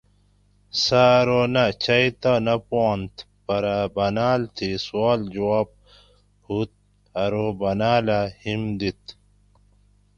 [0.83, 3.15] سۤہ ارو نہ چئ تہ نہ پوانت
[3.45, 5.67] پرہ باۤناۤل تھی سوال جواب
[6.45, 6.71] ہُت
[7.23, 9.03] ارو باۤناۤلہ ہیم دِیت